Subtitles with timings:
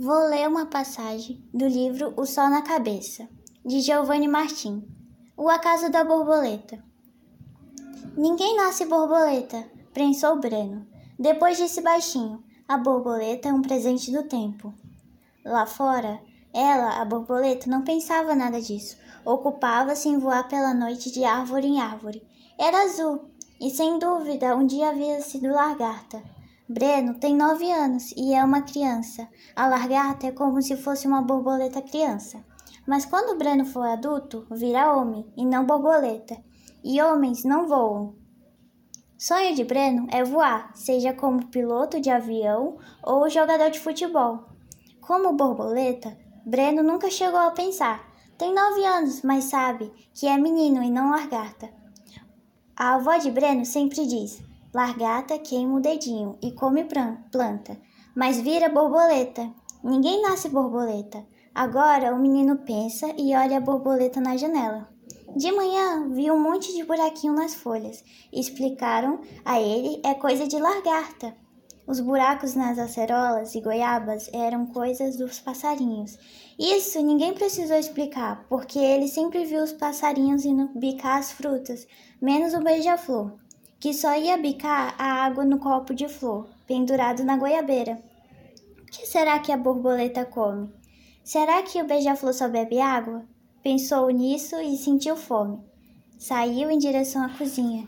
[0.00, 3.28] Vou ler uma passagem do livro O Sol na Cabeça,
[3.66, 4.86] de Giovanni Martim.
[5.36, 6.78] O Acaso da Borboleta.
[8.16, 10.86] Ninguém nasce borboleta, pensou Breno.
[11.18, 14.72] Depois disse baixinho: A borboleta é um presente do tempo.
[15.44, 16.20] Lá fora,
[16.54, 18.96] ela, a borboleta, não pensava nada disso.
[19.24, 22.22] Ocupava-se em voar pela noite de árvore em árvore.
[22.56, 26.22] Era azul, e sem dúvida um dia havia sido lagarta.
[26.70, 29.26] Breno tem nove anos e é uma criança.
[29.56, 32.44] A lagarta é como se fosse uma borboleta criança.
[32.86, 36.36] Mas quando Breno for adulto, virá homem e não borboleta.
[36.84, 38.14] E homens não voam.
[39.16, 44.44] Sonho de Breno é voar, seja como piloto de avião ou jogador de futebol.
[45.00, 48.06] Como borboleta, Breno nunca chegou a pensar.
[48.36, 51.70] Tem nove anos, mas sabe que é menino e não lagarta.
[52.76, 54.40] A avó de Breno sempre diz:
[54.72, 57.80] Largata queima o dedinho e come planta,
[58.14, 59.50] mas vira borboleta.
[59.82, 61.24] Ninguém nasce borboleta.
[61.54, 64.86] Agora o menino pensa e olha a borboleta na janela.
[65.34, 68.04] De manhã viu um monte de buraquinho nas folhas.
[68.30, 71.34] Explicaram a ele é coisa de lagarta.
[71.86, 76.18] Os buracos nas acerolas e goiabas eram coisas dos passarinhos.
[76.58, 81.86] Isso ninguém precisou explicar, porque ele sempre viu os passarinhos indo bicar as frutas,
[82.20, 83.38] menos o beija-flor
[83.80, 88.02] que só ia bicar a água no copo de flor, pendurado na goiabeira.
[88.80, 90.70] O que será que a borboleta come?
[91.22, 93.24] Será que o beija-flor só bebe água?
[93.62, 95.60] Pensou nisso e sentiu fome.
[96.18, 97.86] Saiu em direção à cozinha.